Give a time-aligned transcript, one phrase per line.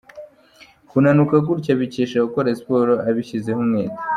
[0.89, 3.99] Kunanuka gutya abikesha gukora siporo abishyizeho umwete.